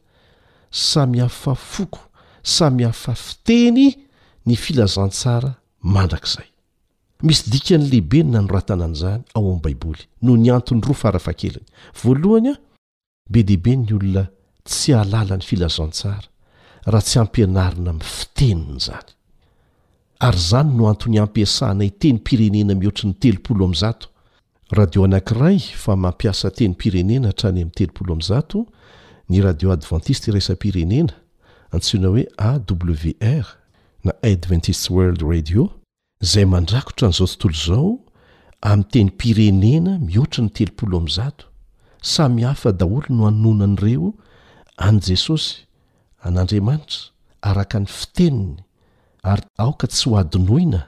[0.71, 1.99] samy hafa foko
[2.43, 3.93] samy hafa fiteny
[4.47, 6.47] ny filazantsara mandrak'izay
[7.23, 11.67] misy dika ny lehibe ny nanoratana anyizany ao amin'ny baiboly no ny antony roa farafakeliny
[12.03, 12.57] voalohany a
[13.31, 14.27] be dehibe ny olona
[14.67, 16.25] tsy alalany filazantsara
[16.85, 19.11] raha tsy ampianarina ami'ny fiteniny zany
[20.27, 24.07] ary zany no antony ampiasanayteny mpirenena mihoatry ny telopolo ami'nyzato
[24.77, 28.59] radio anankiray fa mampiasa teny pirenena htrany ami'ny telopolo azato
[29.29, 31.13] ny radio advantiste raisa pirenena
[31.73, 33.47] antsiona hoe awr
[34.05, 35.63] na adventists world radio
[36.25, 37.89] izay mandrakotra n'izao tontolo izao
[38.69, 41.45] amin'nyteny pirenena mihoatra ny teloolo amzato
[42.15, 44.09] samy hafa daholo no hannonan'ireo
[44.87, 45.55] any jesosy
[46.27, 47.01] an'andriamanitra
[47.51, 48.55] araka ny fiteniny
[49.23, 50.81] ary aoka tsy ho adinoina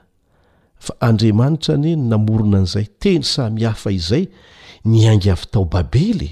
[0.81, 4.25] fa andriamanitra ny namorona an'izay teny samyhafa izay
[4.85, 6.31] niangy avy tao babely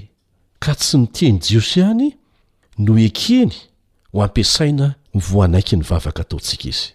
[0.58, 2.08] ka tsy niteny jiosy any
[2.78, 3.52] no ekeny
[4.12, 6.88] ho ampiasaina mivoanaiky ny vavaka taontsika izy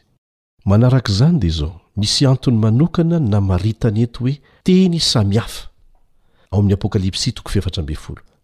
[0.67, 4.35] manarak' izany di zao misy antony manokana namaritany eto hoe
[4.67, 5.69] teny samyhafa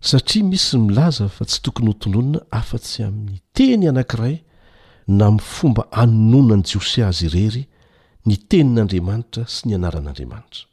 [0.02, 4.38] satria misy milaza fa tsy tokony hotononina afa-tsy amin'ny teny anankiray
[5.08, 7.68] na mfomba anononany jiosy azy irery
[8.30, 10.68] ny tenin'andriamanitra sy ny anaran'andriamanitra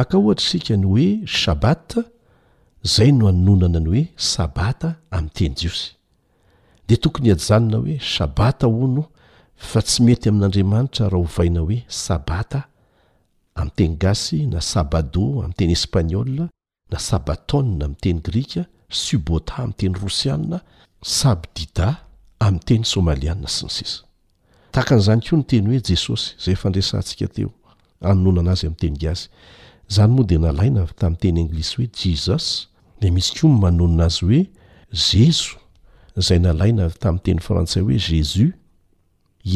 [0.00, 2.00] aka ohatra isika ny hoe shabata
[2.94, 4.04] zay no hanononana ny hoe
[4.34, 5.86] sabata amin'yteny jiosy
[6.88, 9.04] de tokony hiadjanona hoe shabata o no
[9.68, 12.60] fa tsy mety amin'andriamanitra raha ho vaina hoe sabata
[13.60, 16.32] ami'yteny gasy na sabado ami'y teny espagnol
[16.92, 18.62] na sabatone amin'teny grika
[19.00, 20.58] subota amin'y teny rosiana
[21.18, 21.88] sabdida
[22.46, 24.00] ami'nyteny somaliana sy ny sisa
[24.74, 27.50] takan'izany koa nyteny hoe jesosy zay fandrasantsika teo
[28.10, 29.24] annonanazy amn'y teny gazy
[29.98, 32.46] zany moa de nalaina tamin'nyteny anglis hoe jisus
[33.00, 34.24] de misy koaa azy
[36.88, 38.52] oetami'tenyfrantsay hoe jesus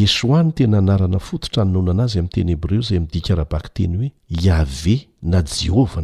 [0.06, 4.08] esoany tena anarana fototra anononana azy ami'yteny hebreo zay midikarabaky teny hoe
[4.44, 4.96] iave
[5.32, 6.00] na jehova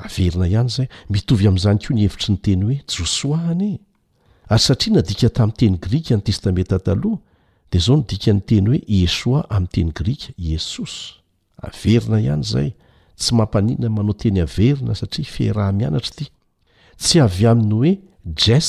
[0.00, 0.02] y
[0.36, 3.76] maonyayoym''zany koa nhevitry ny teny hoe josoahny e.
[4.48, 7.18] ary satria nadika tamin'nyteny grika any testameta taloha
[7.72, 11.04] dia zao no dika ny teny hoe esoa amin'nyteny grika esosy
[11.66, 12.70] averina ihany izay
[13.20, 16.26] tsy mampaniana manao teny averina satria ifehraha mianatra ity
[17.02, 17.92] tsy avy aminy hoe
[18.44, 18.68] jas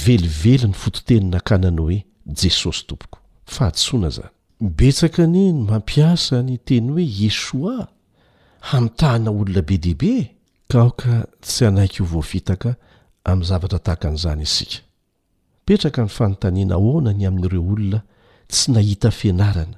[0.00, 1.98] velively ny fototenina akanany hoe
[2.40, 3.18] jesosy tompoko
[3.54, 4.30] fa atsoana zany
[4.60, 7.76] mibetsaka ny ny mampiasa ny teny hoe esoa
[8.72, 10.12] aminy tahana olona be dehibe
[10.70, 12.76] ka oka tsy anaiky io voafitaka
[13.24, 14.85] amin'ny zavatra tahakan'izany isika
[15.68, 18.00] petraka ny fanontanina hoanany amin'nyireo olona
[18.52, 19.76] tsy nahita fianarana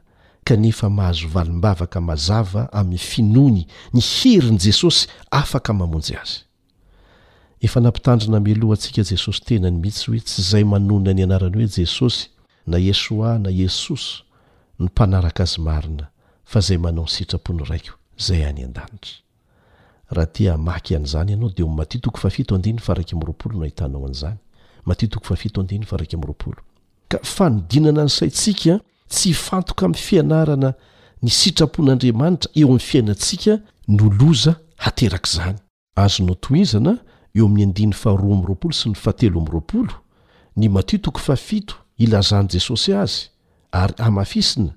[0.49, 3.63] kanefa mahazo valim-bavaka mazava amin'ny finony
[3.95, 5.01] ny hiryny jesosy
[5.41, 6.41] afaka mamonjy azy
[7.67, 11.69] efa nampitandrina meloha antsika jesosy tena ny mihitsy hoe tsy izay manona ny anarany hoe
[11.77, 12.21] jesosy
[12.71, 14.07] na esoa na esosy
[14.79, 16.05] ny mpanaraka azy marina
[16.51, 17.95] fa izay manao ny sitrapony raiko
[18.27, 19.07] zay any -danit
[20.13, 24.39] raha tia maky an'izany ianao dea mta ra no ahitanao an'izany
[24.89, 26.61] matiotoko fa fito andiny fa raika ami'roapolo
[27.13, 28.75] ka fanodinana ny saintsika
[29.13, 30.71] tsy fantoka amin'ny fianarana
[31.23, 33.53] ny sitrapon'andriamanitra eo amin'ny fiainantsika
[33.99, 34.53] noloza
[34.85, 35.59] haterak' izany
[36.05, 36.93] azono toizana
[37.39, 39.95] eo amin'ny andiny faharoa am'yroapolo sy ny fatelo amin'nroapolo
[40.59, 41.75] ny matio toko fa fito
[42.05, 43.21] ilazany jesosy azy
[43.81, 44.73] ary amafisina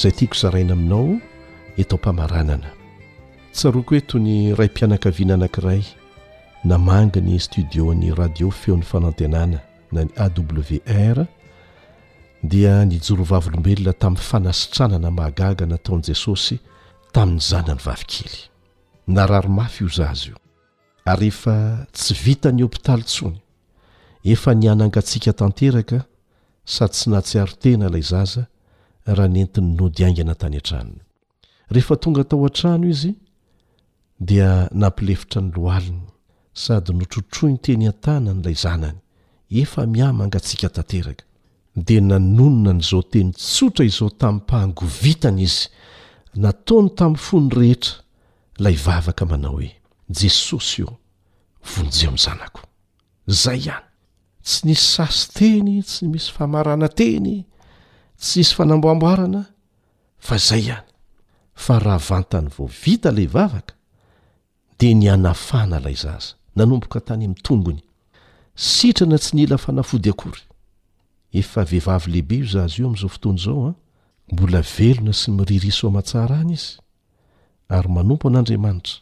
[0.00, 1.16] zay tiako zaraina aminao
[1.82, 2.70] etao mpamaranana
[3.54, 5.82] tsaroako hoetoy ny ray mpianakaviana anankiray
[6.64, 9.58] namangy ny studio-n'y radio feon'ny fanantenana
[9.92, 11.18] na ny awr
[12.42, 16.56] dia nijorovavyolombelona tamin'ny fanasitranana mahagaga nataon'i jesosy
[17.12, 18.38] tamin'ny zanany vavikely
[19.16, 20.38] nararomafy io zaza io
[21.12, 21.56] ary ehefa
[21.92, 23.36] tsy vita ny hôpitaly ntsony
[24.32, 25.98] efa nianangatsiaka tanteraka
[26.74, 28.42] sady sy natsiaro tena ilay zaza
[29.16, 31.02] raha nentiny nodiaingana tany an-tranona
[31.74, 33.12] rehefa tonga tao an-trano izy
[34.28, 34.50] dia
[34.82, 36.13] nampilefitra ny lohalina
[36.54, 38.98] sady notrotroy n teny an-tanany ilay zanany
[39.62, 41.24] efa miay mangatsika tanteraka
[41.86, 45.64] dia nanonona n' izao teny tsotra izao tamin'ny mpahangovitana izy
[46.44, 47.94] nataony tamin'ny fo ny rehetra
[48.60, 49.70] ilay vavaka manao hoe
[50.20, 50.94] jesosy eo
[51.72, 52.60] vonjeo amin'zanako
[53.32, 53.90] izay ihany
[54.46, 57.28] tsy nisy sasy-teny tsy misy famarana teny
[58.22, 59.42] tsy nisy fanamboamboarana
[60.26, 60.86] fa izay ihany
[61.64, 63.74] fa raha vantany voavita ilay vavaka
[64.78, 67.82] dia ny anafana ilay zaza nanomboka tany amin'ny tongony
[68.56, 70.42] sitrana tsy nila fanafody akory
[71.40, 73.74] efa vehivavy lehibe io zaazy io amin'izao fotoany izao a ah.
[74.32, 76.76] mbola velona sy miririso amatsara any izy
[77.68, 78.94] ary manompo an'andriamanitra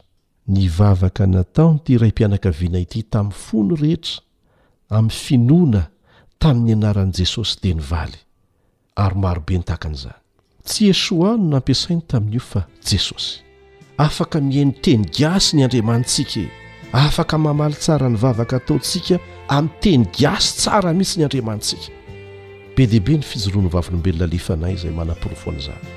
[0.47, 4.21] nyvavaka nataony ity iray mpianakaviana ity tamin'ny fono rehetra
[4.89, 5.83] amin'ny finoana
[6.39, 8.17] tamin'ny anaran'i jesosy dia nyvaly
[8.95, 10.13] ary marobe nytahakan'iza
[10.67, 13.39] tsy esoa no noampiasainy tamin'io fa jesosy
[13.97, 16.62] afaka mihainy teny gasy ny andriamantsika e.
[16.93, 19.17] afaka mamaly tsara ny vavaka taontsika
[19.57, 21.89] amin'yteny giasy tsara mihisy ny andriamanitsika
[22.77, 25.87] be diaibe ny fizoroano vavolombelona lefanay izay manapirofonazany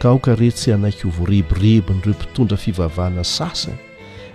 [0.00, 3.78] ka aoka retsy hanaiky ovoareborebiny ireo mpitondra fivavahana sasany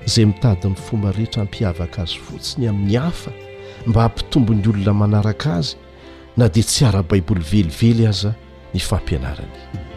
[0.08, 3.32] izay mitadiny fomba rehetra ampiavaka azy fotsiny amin'ny hafa
[3.88, 5.76] mba hampitombony olona manaraka azy
[6.38, 8.36] na dia tsy ara baiboly velively aza
[8.74, 9.96] ny fampianaranaiy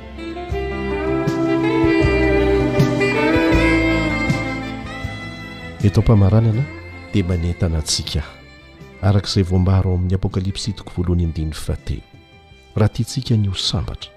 [5.85, 6.63] etao mpamaranana
[7.13, 8.29] dia manentanantsika h
[9.07, 12.01] arakaizay voambara ao amin'ny apokalipsy hitoko voalohany indin'ny fifahatelo
[12.77, 14.11] raha tia tsika ny ho sambatra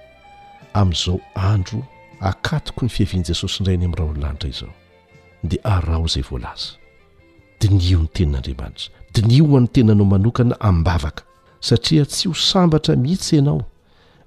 [0.74, 1.84] amin'izao andro
[2.20, 4.72] akatoko ny fihavian' jesosy inrayny amin'ny ra onolanitra izao
[5.44, 6.70] dia arao izay voalaza
[7.62, 11.24] dinio ny tenin'andriamanitra dinio an'ny tenanao manokana aminnbavaka
[11.60, 13.64] satria tsy ho sambatra mihitsy ianao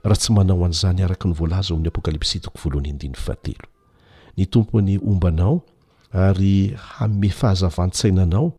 [0.05, 3.69] raha tsy manao an'izany araka ny voalaza ao amin'ny apokalipsy itoko voalohany indiny ffahatelo
[4.37, 5.61] ny tompony ombanao
[6.17, 8.53] ary hame fahazavantsainanao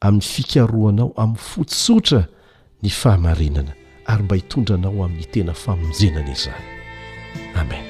[0.00, 2.20] amin'ny fikaroanao amin'ny fotsotra
[2.82, 3.72] ny fahamarenana
[4.12, 6.58] ary mba hitondranao amin'ny tena famonjenana izah
[7.62, 7.84] amen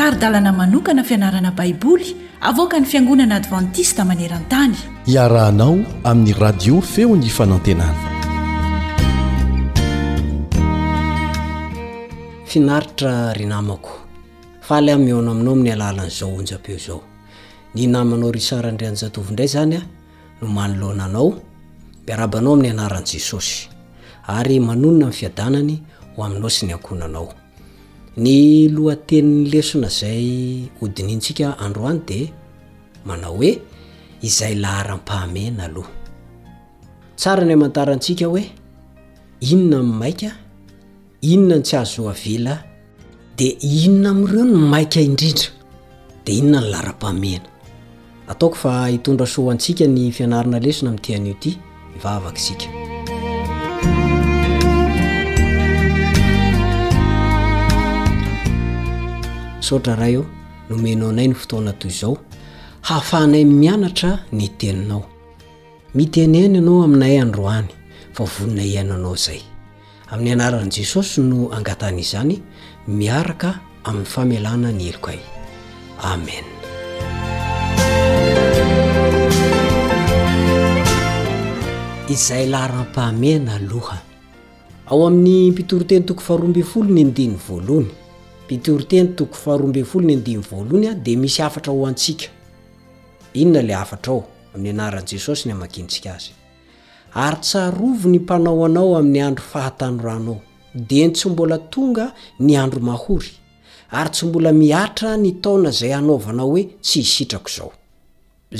[0.00, 2.08] taridalana manokana fianarana baiboly
[2.50, 4.76] avoka ny fiangonana advantista maneran-tany
[5.14, 5.76] iarahanao
[6.10, 8.00] amin'ny radio feon'ny fanantenana
[12.52, 13.97] finaritra rinamako
[14.74, 16.04] aainaony anao
[17.74, 18.12] eon
[18.48, 21.12] aodnaondray zanyanoaaoa'ny
[24.26, 25.76] aena myiaanny
[26.20, 32.30] oainos ny akonaaonyoatenny leonaayintsikaoany
[35.18, 38.44] deoehahaesarandy mantarantsika hoe
[39.50, 40.30] inona am maika
[41.22, 42.67] inona ny tsy azo avela
[43.38, 45.46] de inona amireo no maika indrindra
[46.26, 47.44] de inona ny lara-pamena
[48.28, 51.50] ataoko fa hitondra so antsika ny fianarina lesina ami'tyan'io ity
[51.96, 52.66] ivavakysika
[59.60, 60.22] sotra raha io
[60.70, 62.14] nomenao nay ny fotoana atoy izao
[62.86, 65.02] hahafahnay mianatra ny teninao
[65.94, 67.68] miteeny ny ianao aminay androany
[68.14, 69.40] fa vonina iany anao zay
[70.10, 72.38] amin'ny anaran'i jesosy no angatan'izany
[72.88, 75.20] miaraka amin'ny famelana ny eloka y
[76.10, 76.44] amen
[82.08, 83.98] izay lahram-pahamena aloha
[84.90, 87.90] ao amin'ny mpitoroteny toko faharoambfolo ny ndiny voalony
[88.44, 92.26] mpitoroteny toko faharoambfolo nyndiny voalony a di misy afatra ho antsika
[93.34, 94.24] inona la afatra ao
[94.54, 96.32] amin'ny anaran'i jesosy ny amakintsika azy
[97.12, 100.40] ary tsarovo ny mpanaoanao amin'ny andro fahatany ranoao
[100.74, 103.32] di ny tsy mbola tonga ny andro mahory
[103.90, 107.70] ary tsy mbola mihatra ny taona izay hanaovana hoe tsy hisitrako izao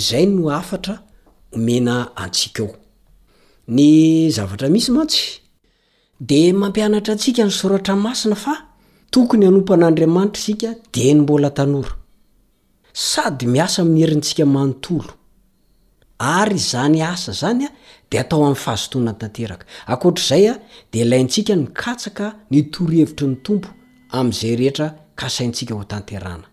[0.07, 0.95] zay no afatra
[1.55, 2.73] omena antsikaao
[3.77, 3.87] ny
[4.37, 5.23] zavatra misy mantsy
[6.29, 8.55] de mampianatra antsika ny soratra masina fa
[9.13, 11.93] tokony hanompan'andriamanitra isika de ny mbola tanora
[13.11, 15.13] sady miasa amin'ny herintsika manontolo
[16.19, 17.71] ary zany asa zany a
[18.11, 20.55] de atao amin'ny fahazotoana n tanteraka akohatr'izay a
[20.93, 23.69] de ilaintsika nykatsaka ny toro hevitry ny tompo
[24.19, 24.87] amn'izay rehetra
[25.19, 26.47] ka saintsika ho tanterana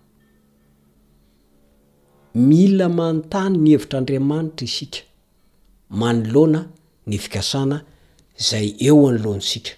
[2.50, 5.00] mila manontany ny hevitra andriamanitra isika
[6.02, 6.62] manoloana
[7.10, 7.78] ny fikasana
[8.48, 9.72] zay eo ano loanasika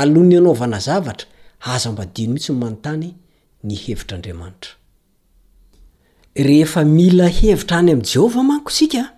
[0.00, 1.26] aloha ny anaovana zavatra
[1.72, 3.08] aza mbadino mhitsyny manontany
[3.64, 4.70] ny hevitra andriamanitra
[6.36, 9.17] he mila hevitra any amn' jehovamankosika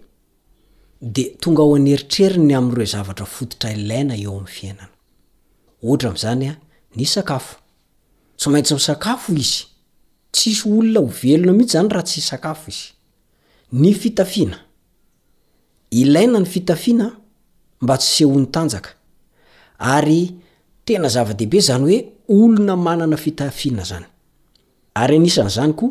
[1.03, 6.51] de tonga aoaneritreriny amreo zavatra fotitra ilaina eo am'ny fiainanaohatra a'zanya
[6.97, 7.55] ny sakafo
[8.37, 9.63] tsy maintsy sakafo izy
[10.35, 12.91] tsisy olona hovelona mihitsy zany raha tssy sakafo izyy
[14.09, 17.07] itaianaiaina ny fitafiana
[17.81, 18.89] mba tsy seho'nyanjaa
[19.79, 20.21] ary
[20.85, 21.97] tena zavadehibe zany oe
[22.35, 24.05] olona manana fitafiana zany
[25.01, 25.85] ary aisan'zany ko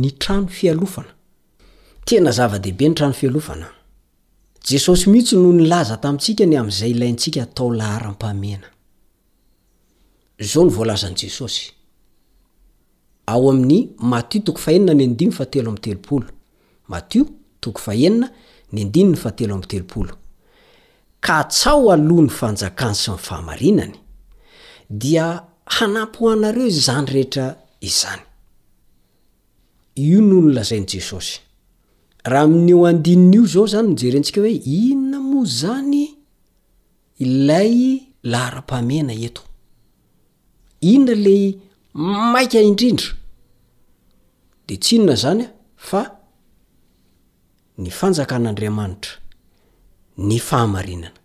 [0.00, 3.81] ny rano fiaofanae zavdehibe ny anoiaona
[4.64, 8.68] jesosy mihitsy noho nylaza tamintsika ny amn'izay ilaintsika atao laharam-pamena
[10.38, 11.70] zao ny voalazan' jesosy
[13.26, 16.26] ao amin'ny matio toko fahenina nyndiatelo am telopolo
[16.88, 17.26] matio
[17.60, 18.30] toko aenina
[18.72, 20.06] ny ndinateloamteooo
[21.20, 23.94] ka hatsao aloha ny fanjakany sy ny fahamarinany
[24.90, 28.20] dia hanampo hoanareo izany rehetra izany
[29.94, 31.40] io noho nolazainy jesosy
[32.30, 36.04] raha amin'n'eo andininaio zao zany nijerentsika hoe inona moa zany
[37.24, 37.74] ilay
[38.30, 39.42] lahara-pamena eto
[40.92, 41.44] inona lay
[42.32, 43.10] maika indrindra
[44.66, 45.50] de tsy inona zany a
[45.88, 46.02] fa
[47.82, 49.12] ny fanjakan'andriamanitra
[50.28, 51.18] ny fahamarinana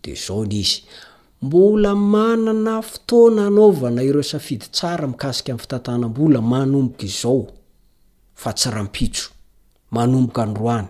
[0.03, 7.45] de zao ny izymbola manana fotonanavana ireo safidy tsara mikasika am'ny fitatanambola manomboka izao
[8.41, 9.29] fa tsy rapitso
[9.95, 10.89] manomboka anroany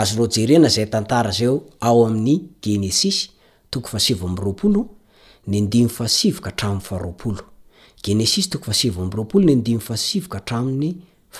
[0.00, 1.54] azo ro jerena zay tantara zao
[1.88, 3.28] ao amin'ny genesis
[3.70, 3.88] tok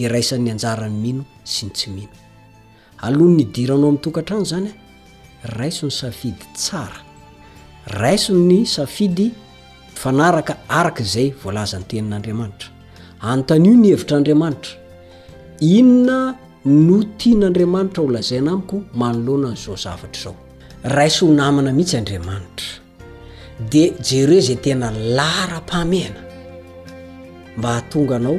[0.00, 2.14] iraisan'ny anjara ny mino sy ny tsy mino
[3.06, 7.00] alohan ny diranao ami'n tokantrano zany a raiso ny safidy tsara
[8.00, 9.26] raiso ny safidy
[10.02, 12.68] fanaraka araka zay voalazany tenin'andriamanitra
[13.30, 14.72] anontan'io ny hevitra andriamanitra
[15.78, 16.18] inona
[16.64, 20.34] no tia nyandriamanitra ho lazaina amiko manoloana nyizao zavatra izao
[20.96, 22.68] raiso ho namina mihitsy andriamanitra
[23.70, 24.88] dia jereo zay tena
[25.18, 26.20] lara-mpamena
[27.56, 28.38] mba hahatonga anao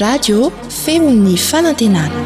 [0.00, 0.50] radio
[0.84, 2.20] feo ny fanantenana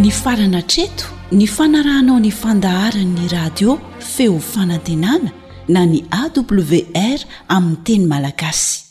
[0.00, 1.04] ny farana treto
[1.36, 3.76] ny fanarahnao ny fandaharanyny radio
[4.14, 5.30] feo fanantenana
[5.68, 7.20] na ny awr
[7.52, 8.84] aminy teny malagasy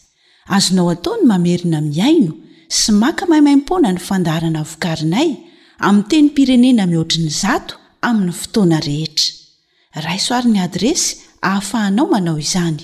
[0.54, 2.32] azonao ataony mamerina miaino
[2.80, 5.30] sy maka maiymaimpona ny fandaharana vokarinay
[5.82, 7.74] ami teny pirenena mihoatriny zato
[8.06, 9.34] aminy fotoana rehetra
[10.06, 12.84] raisoariny adresy hahafahanao manao izany